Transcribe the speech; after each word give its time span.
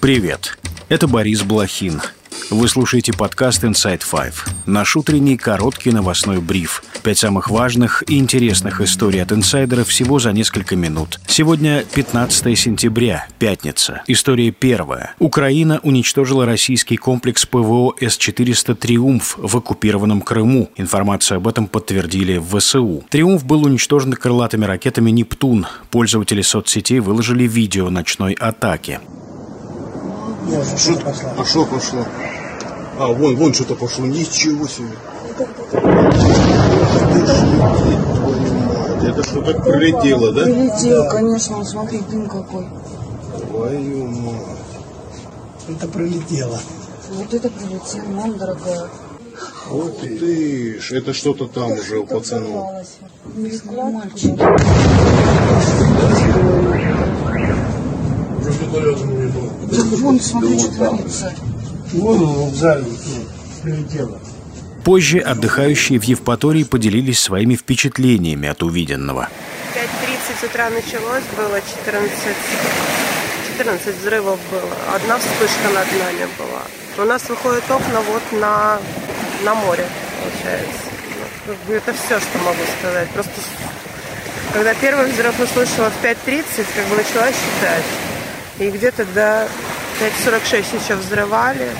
Привет, 0.00 0.56
это 0.88 1.06
Борис 1.06 1.42
Блохин. 1.42 2.00
Вы 2.48 2.68
слушаете 2.68 3.12
подкаст 3.12 3.62
Inside 3.64 4.00
Five. 4.00 4.34
Наш 4.64 4.96
утренний 4.96 5.36
короткий 5.36 5.92
новостной 5.92 6.40
бриф. 6.40 6.82
Пять 7.02 7.18
самых 7.18 7.50
важных 7.50 8.02
и 8.08 8.18
интересных 8.18 8.80
историй 8.80 9.22
от 9.22 9.30
инсайдеров 9.30 9.88
всего 9.88 10.18
за 10.18 10.32
несколько 10.32 10.74
минут. 10.74 11.20
Сегодня 11.26 11.84
15 11.94 12.58
сентября, 12.58 13.28
пятница. 13.38 14.02
История 14.06 14.50
первая. 14.50 15.14
Украина 15.18 15.80
уничтожила 15.82 16.44
российский 16.44 16.96
комплекс 16.96 17.46
ПВО 17.46 17.94
С-400 18.00 18.74
«Триумф» 18.74 19.36
в 19.38 19.56
оккупированном 19.56 20.22
Крыму. 20.22 20.70
Информацию 20.76 21.36
об 21.36 21.46
этом 21.46 21.68
подтвердили 21.68 22.38
в 22.38 22.58
ВСУ. 22.58 23.04
«Триумф» 23.10 23.44
был 23.44 23.64
уничтожен 23.64 24.14
крылатыми 24.14 24.64
ракетами 24.64 25.10
«Нептун». 25.10 25.66
Пользователи 25.90 26.42
соцсетей 26.42 27.00
выложили 27.00 27.44
видео 27.44 27.90
ночной 27.90 28.32
атаки. 28.32 28.98
Что, 30.76 30.98
а 31.38 31.44
что 31.44 31.66
пошло? 31.66 32.04
А, 32.98 33.08
вон, 33.08 33.36
вон 33.36 33.54
что-то 33.54 33.74
пошло. 33.74 34.06
Ничего 34.06 34.66
себе. 34.66 34.88
Это 39.02 39.22
что 39.24 39.42
так 39.42 39.64
прилетело, 39.64 40.32
да? 40.32 40.44
Прилетело, 40.44 41.08
конечно, 41.08 41.64
смотри, 41.64 42.00
дым 42.10 42.28
какой. 42.28 42.66
Твою 43.48 44.06
мать. 44.06 44.34
Это 45.68 45.88
прилетело. 45.88 46.58
Вот 47.10 47.34
это 47.34 47.50
прилетело, 47.50 48.08
мам 48.08 48.36
дорогая. 48.36 48.88
Ух 49.70 49.90
ты 50.00 50.80
ж, 50.80 50.92
это 50.92 51.12
что-то 51.14 51.46
там 51.46 51.72
уже 51.72 51.98
у 51.98 52.06
пацанов. 52.06 52.86
Мальчик. 53.34 54.36
Вон, 59.70 60.20
смотри, 60.20 60.58
что 60.58 60.68
творится. 60.72 61.32
Вон 61.92 62.22
он 62.22 62.50
в 62.50 62.54
зале 62.54 62.86
прилетело. 63.62 64.20
Позже 64.84 65.18
отдыхающие 65.18 66.00
в 66.00 66.04
Евпатории 66.04 66.64
поделились 66.64 67.20
своими 67.20 67.54
впечатлениями 67.54 68.48
от 68.48 68.62
увиденного. 68.62 69.28
5.30 69.74 70.46
утра 70.46 70.70
началось, 70.70 71.22
было 71.36 71.60
14, 71.84 72.10
14 73.58 74.00
взрывов 74.00 74.38
было. 74.50 74.94
Одна 74.94 75.18
вспышка 75.18 75.68
над 75.74 75.86
нами 75.92 76.28
была. 76.38 77.04
У 77.04 77.08
нас 77.08 77.28
выходят 77.28 77.64
окна 77.70 78.00
вот 78.00 78.22
на, 78.40 78.78
на 79.44 79.54
море, 79.54 79.86
получается. 80.22 80.90
Это 81.68 81.92
все, 81.92 82.18
что 82.18 82.38
могу 82.38 82.62
сказать. 82.78 83.08
Просто 83.10 83.32
когда 84.52 84.74
первый 84.74 85.12
взрыв 85.12 85.38
услышала 85.38 85.90
в 85.90 86.04
5.30, 86.04 86.44
как 86.74 86.86
бы 86.86 86.96
начала 86.96 87.28
считать. 87.28 88.09
И 88.60 88.70
где-то 88.70 89.06
до 89.14 89.48
5.46 90.00 90.84
еще 90.84 90.94
взрывали, 90.96 91.70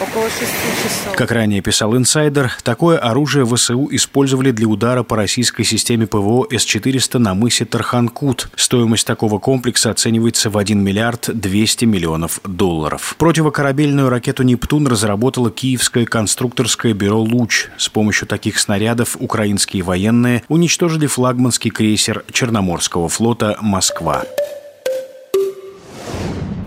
около 0.00 0.24
6 0.24 0.40
часов. 0.82 1.14
Как 1.16 1.30
ранее 1.30 1.60
писал 1.60 1.96
инсайдер, 1.96 2.52
такое 2.64 2.98
оружие 2.98 3.46
ВСУ 3.46 3.86
использовали 3.92 4.50
для 4.50 4.66
удара 4.66 5.04
по 5.04 5.14
российской 5.14 5.62
системе 5.62 6.08
ПВО 6.08 6.48
С-400 6.50 7.18
на 7.18 7.34
мысе 7.34 7.66
Тарханкут. 7.66 8.48
Стоимость 8.56 9.06
такого 9.06 9.38
комплекса 9.38 9.90
оценивается 9.90 10.50
в 10.50 10.58
1 10.58 10.82
миллиард 10.82 11.30
200 11.32 11.84
миллионов 11.84 12.40
долларов. 12.42 13.14
Противокорабельную 13.16 14.08
ракету 14.08 14.42
«Нептун» 14.42 14.88
разработало 14.88 15.52
киевское 15.52 16.04
конструкторское 16.04 16.94
бюро 16.94 17.20
«Луч». 17.20 17.68
С 17.76 17.88
помощью 17.88 18.26
таких 18.26 18.58
снарядов 18.58 19.16
украинские 19.20 19.84
военные 19.84 20.42
уничтожили 20.48 21.06
флагманский 21.06 21.70
крейсер 21.70 22.24
Черноморского 22.32 23.08
флота 23.08 23.56
«Москва». 23.60 24.24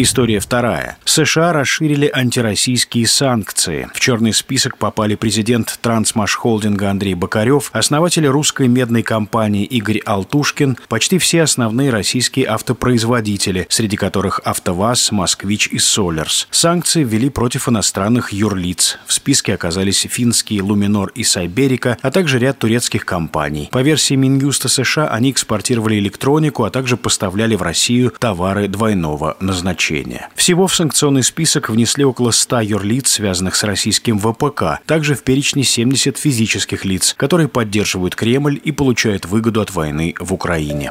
История 0.00 0.38
вторая. 0.38 0.96
США 1.04 1.52
расширили 1.52 2.08
антироссийские 2.14 3.04
санкции. 3.08 3.88
В 3.92 3.98
черный 3.98 4.32
список 4.32 4.78
попали 4.78 5.16
президент 5.16 5.76
Трансмашхолдинга 5.82 6.90
Андрей 6.90 7.14
Бокарев, 7.14 7.70
основатель 7.72 8.24
русской 8.28 8.68
медной 8.68 9.02
компании 9.02 9.64
Игорь 9.64 9.98
Алтушкин, 10.06 10.78
почти 10.88 11.18
все 11.18 11.42
основные 11.42 11.90
российские 11.90 12.46
автопроизводители, 12.46 13.66
среди 13.70 13.96
которых 13.96 14.40
АвтоВАЗ, 14.44 15.10
Москвич 15.10 15.66
и 15.66 15.80
Солерс. 15.80 16.46
Санкции 16.52 17.02
ввели 17.02 17.28
против 17.28 17.68
иностранных 17.68 18.32
юрлиц. 18.32 19.00
В 19.04 19.12
списке 19.12 19.54
оказались 19.54 20.06
финские 20.08 20.62
Луминор 20.62 21.10
и 21.16 21.24
Сайберика, 21.24 21.98
а 22.02 22.12
также 22.12 22.38
ряд 22.38 22.60
турецких 22.60 23.04
компаний. 23.04 23.68
По 23.72 23.82
версии 23.82 24.14
Минюста 24.14 24.68
США, 24.68 25.08
они 25.08 25.32
экспортировали 25.32 25.98
электронику, 25.98 26.62
а 26.62 26.70
также 26.70 26.96
поставляли 26.96 27.56
в 27.56 27.62
Россию 27.62 28.12
товары 28.20 28.68
двойного 28.68 29.36
назначения. 29.40 29.87
Всего 30.34 30.66
в 30.66 30.74
санкционный 30.74 31.22
список 31.22 31.70
внесли 31.70 32.04
около 32.04 32.30
100 32.30 32.60
юрлиц, 32.60 33.10
связанных 33.10 33.56
с 33.56 33.64
российским 33.64 34.18
ВПК. 34.18 34.80
Также 34.86 35.14
в 35.14 35.22
перечне 35.22 35.64
70 35.64 36.18
физических 36.18 36.84
лиц, 36.84 37.14
которые 37.16 37.48
поддерживают 37.48 38.14
Кремль 38.14 38.60
и 38.62 38.72
получают 38.72 39.26
выгоду 39.26 39.60
от 39.60 39.72
войны 39.72 40.14
в 40.18 40.32
Украине. 40.32 40.90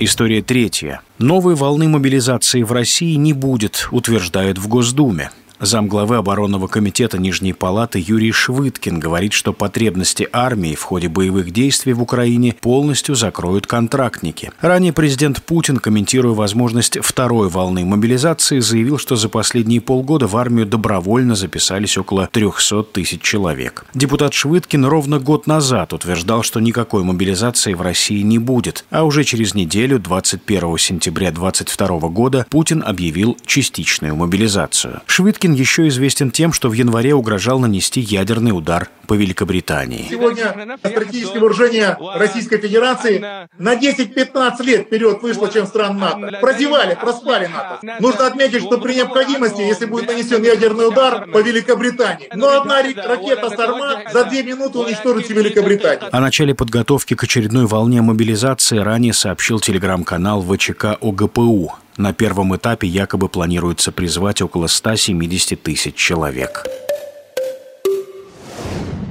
История 0.00 0.42
третья. 0.42 1.00
Новой 1.18 1.56
волны 1.56 1.88
мобилизации 1.88 2.62
в 2.62 2.70
России 2.70 3.14
не 3.14 3.32
будет, 3.32 3.88
утверждают 3.90 4.56
в 4.56 4.68
Госдуме. 4.68 5.30
Замглавы 5.60 6.16
оборонного 6.16 6.68
комитета 6.68 7.18
Нижней 7.18 7.52
Палаты 7.52 8.02
Юрий 8.04 8.30
Швыдкин 8.30 9.00
говорит, 9.00 9.32
что 9.32 9.52
потребности 9.52 10.28
армии 10.32 10.74
в 10.74 10.82
ходе 10.82 11.08
боевых 11.08 11.50
действий 11.50 11.92
в 11.92 12.02
Украине 12.02 12.54
полностью 12.60 13.16
закроют 13.16 13.66
контрактники. 13.66 14.52
Ранее 14.60 14.92
президент 14.92 15.42
Путин, 15.42 15.78
комментируя 15.78 16.34
возможность 16.34 16.98
второй 17.00 17.48
волны 17.48 17.84
мобилизации, 17.84 18.60
заявил, 18.60 18.98
что 18.98 19.16
за 19.16 19.28
последние 19.28 19.80
полгода 19.80 20.28
в 20.28 20.36
армию 20.36 20.66
добровольно 20.66 21.34
записались 21.34 21.98
около 21.98 22.28
300 22.30 22.84
тысяч 22.84 23.20
человек. 23.20 23.84
Депутат 23.94 24.34
Швыдкин 24.34 24.84
ровно 24.84 25.18
год 25.18 25.46
назад 25.46 25.92
утверждал, 25.92 26.42
что 26.42 26.60
никакой 26.60 27.02
мобилизации 27.02 27.74
в 27.74 27.82
России 27.82 28.22
не 28.22 28.38
будет, 28.38 28.84
а 28.90 29.04
уже 29.04 29.24
через 29.24 29.54
неделю, 29.54 29.98
21 29.98 30.78
сентября 30.78 31.32
2022 31.32 32.08
года, 32.10 32.46
Путин 32.48 32.84
объявил 32.86 33.36
частичную 33.44 34.14
мобилизацию. 34.14 35.00
Швыдкин 35.48 35.52
еще 35.54 35.88
известен 35.88 36.30
тем, 36.30 36.52
что 36.52 36.68
в 36.68 36.72
январе 36.72 37.14
угрожал 37.14 37.58
нанести 37.58 38.00
ядерный 38.00 38.50
удар 38.50 38.88
по 39.06 39.14
Великобритании. 39.14 40.06
Сегодня 40.10 40.76
стратегическое 40.78 41.40
вооружение 41.40 41.96
Российской 42.16 42.58
Федерации 42.58 43.48
на 43.58 43.74
10-15 43.74 44.62
лет 44.64 44.86
вперед 44.86 45.22
вышло, 45.22 45.48
чем 45.48 45.66
стран 45.66 45.98
НАТО. 45.98 46.38
Прозевали, 46.40 46.94
проспали 47.00 47.46
НАТО. 47.46 47.80
Нужно 48.00 48.26
отметить, 48.26 48.62
что 48.62 48.78
при 48.78 48.94
необходимости, 48.94 49.62
если 49.62 49.86
будет 49.86 50.08
нанесен 50.08 50.42
ядерный 50.42 50.88
удар 50.88 51.26
по 51.30 51.38
Великобритании, 51.38 52.28
но 52.34 52.60
одна 52.60 52.82
ракета 52.82 53.50
«Сарма» 53.50 54.02
за 54.12 54.24
две 54.26 54.42
минуты 54.42 54.78
уничтожит 54.78 55.24
всю 55.24 55.34
Великобританию. 55.34 56.08
О 56.12 56.20
начале 56.20 56.54
подготовки 56.54 57.14
к 57.14 57.24
очередной 57.24 57.66
волне 57.66 58.02
мобилизации 58.02 58.78
ранее 58.78 59.14
сообщил 59.14 59.60
телеграм-канал 59.60 60.42
ВЧК 60.42 60.98
ОГПУ. 61.00 61.72
На 61.98 62.12
первом 62.12 62.54
этапе 62.54 62.86
якобы 62.86 63.28
планируется 63.28 63.90
призвать 63.90 64.40
около 64.40 64.68
170 64.68 65.60
тысяч 65.60 65.96
человек. 65.96 66.64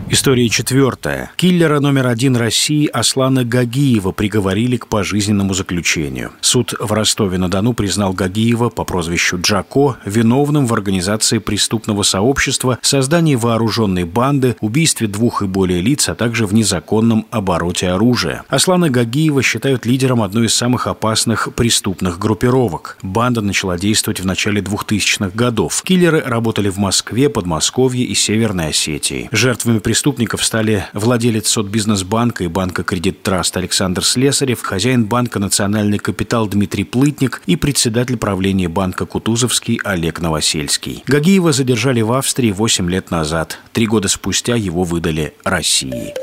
История 0.09 0.47
четвертая. 0.47 1.31
Киллера 1.35 1.81
номер 1.81 2.07
один 2.07 2.37
России 2.37 2.87
Аслана 2.87 3.43
Гагиева 3.43 4.13
приговорили 4.13 4.77
к 4.77 4.87
пожизненному 4.87 5.53
заключению. 5.53 6.31
Суд 6.39 6.73
в 6.79 6.93
Ростове-на-Дону 6.93 7.73
признал 7.73 8.13
Гагиева 8.13 8.69
по 8.69 8.85
прозвищу 8.85 9.37
Джако 9.41 9.97
виновным 10.05 10.65
в 10.65 10.73
организации 10.73 11.39
преступного 11.39 12.03
сообщества, 12.03 12.79
создании 12.81 13.35
вооруженной 13.35 14.05
банды, 14.05 14.55
убийстве 14.61 15.07
двух 15.07 15.41
и 15.41 15.45
более 15.45 15.81
лиц, 15.81 16.07
а 16.07 16.15
также 16.15 16.45
в 16.45 16.53
незаконном 16.53 17.25
обороте 17.29 17.89
оружия. 17.89 18.43
Аслана 18.47 18.89
Гагиева 18.89 19.43
считают 19.43 19.85
лидером 19.85 20.21
одной 20.21 20.45
из 20.45 20.53
самых 20.55 20.87
опасных 20.87 21.49
преступных 21.53 22.17
группировок. 22.17 22.97
Банда 23.01 23.41
начала 23.41 23.77
действовать 23.77 24.21
в 24.21 24.25
начале 24.25 24.61
2000-х 24.61 25.31
годов. 25.35 25.83
Киллеры 25.83 26.21
работали 26.25 26.69
в 26.69 26.77
Москве, 26.77 27.27
Подмосковье 27.27 28.05
и 28.05 28.15
Северной 28.15 28.67
Осетии. 28.67 29.27
Жертвами 29.33 29.79
преступников 29.97 30.45
стали 30.45 30.85
владелец 30.93 31.47
Сотбизнесбанка 31.47 32.43
и 32.43 32.47
банка 32.47 32.83
Кредит 32.83 33.23
Траст 33.23 33.57
Александр 33.57 34.05
Слесарев, 34.05 34.61
хозяин 34.61 35.05
банка 35.05 35.39
Национальный 35.39 35.97
капитал 35.97 36.47
Дмитрий 36.47 36.83
Плытник 36.83 37.41
и 37.47 37.55
председатель 37.55 38.15
правления 38.15 38.67
банка 38.67 39.07
Кутузовский 39.07 39.79
Олег 39.83 40.21
Новосельский. 40.21 41.03
Гагиева 41.07 41.51
задержали 41.51 42.01
в 42.01 42.11
Австрии 42.11 42.51
8 42.51 42.87
лет 42.91 43.09
назад. 43.09 43.57
Три 43.73 43.87
года 43.87 44.07
спустя 44.07 44.55
его 44.55 44.83
выдали 44.83 45.33
России. 45.43 46.13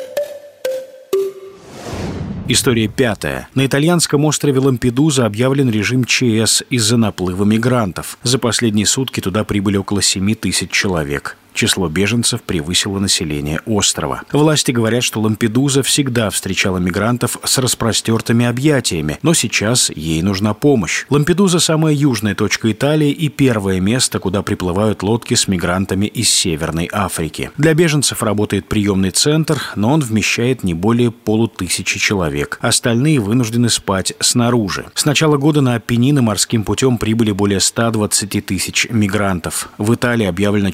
История 2.47 2.87
пятая. 2.87 3.49
На 3.57 3.67
итальянском 3.67 4.25
острове 4.25 4.61
Лампедуза 4.61 5.27
объявлен 5.27 5.69
режим 5.69 6.05
ЧС 6.05 6.63
из-за 6.71 6.97
наплыва 6.97 7.43
мигрантов. 7.43 8.19
За 8.23 8.39
последние 8.39 8.87
сутки 8.87 9.19
туда 9.19 9.43
прибыли 9.43 9.79
около 9.79 10.01
7 10.01 10.35
тысяч 10.37 10.71
человек. 10.71 11.37
Число 11.55 11.89
беженцев 11.89 12.43
превысило 12.43 12.99
население 12.99 13.61
острова. 13.65 14.23
Власти 14.33 14.73
говорят, 14.73 15.05
что 15.05 15.21
Лампедуза 15.21 15.85
всегда 15.85 16.29
встречала 16.31 16.79
мигрантов 16.79 17.39
с 17.45 17.59
распростертыми 17.59 18.45
объятиями, 18.45 19.19
но 19.23 19.35
сейчас 19.35 19.91
ей 19.95 20.21
нужна 20.21 20.53
помощь. 20.53 21.07
Лампедуза– 21.11 21.59
самая 21.61 21.95
южная 21.95 22.35
точка 22.35 22.73
Италии 22.73 23.11
и 23.11 23.29
первое 23.29 23.79
место, 23.79 24.19
куда 24.19 24.43
приплывают 24.43 25.05
лодки 25.05 25.35
с 25.35 25.47
мигрантами 25.47 26.07
из 26.07 26.29
Северной 26.29 26.91
Африки. 26.93 27.53
Для 27.57 27.73
беженцев 27.75 28.25
работает 28.25 28.67
приемный 28.69 29.11
центр, 29.11 29.63
но 29.77 29.93
он 29.93 30.01
вмещает 30.01 30.65
не 30.65 30.75
более 30.75 31.13
полутысячи 31.13 32.01
человек. 32.01 32.59
Остальные 32.61 33.21
вынуждены 33.21 33.69
спать 33.69 34.15
снаружи. 34.19 34.87
С 34.95 35.05
начала 35.05 35.37
года 35.37 35.61
на 35.61 35.77
Апеннины 35.77 36.21
морским 36.21 36.65
путем 36.65 36.99
прибыли 36.99 37.31
более 37.31 37.61
120 37.61 38.45
тысяч 38.45 38.89
мигрантов. 38.91 39.69
В 39.79 39.95
Италии 39.95 40.27
объявлено 40.27 40.73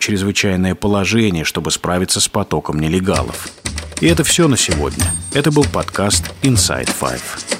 чрезвычайное 0.71 0.75
положение, 0.75 1.45
чтобы 1.45 1.71
справиться 1.71 2.21
с 2.21 2.29
потоком 2.29 2.79
нелегалов. 2.81 3.49
И 4.01 4.07
это 4.07 4.25
все 4.25 4.49
на 4.49 4.57
сегодня. 4.57 5.05
Это 5.35 5.51
был 5.51 5.65
подкаст 5.65 6.31
Inside 6.43 6.91
Five. 7.01 7.60